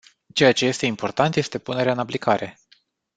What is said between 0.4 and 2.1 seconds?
ce este important este punerea în